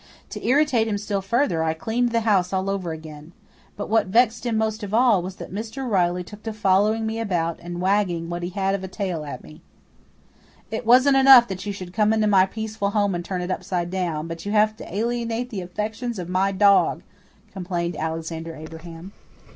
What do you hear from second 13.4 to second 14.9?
it upside down, but you have